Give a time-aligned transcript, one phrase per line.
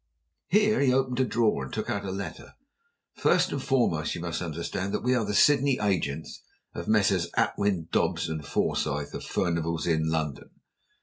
[0.47, 2.55] Here he opened a drawer and took out a letter.
[3.13, 6.41] "First and foremost, you must understand that we are the Sydney agents
[6.73, 10.49] of Messrs, Atwin, Dobbs & Forsyth, of Furnival's Inn, London.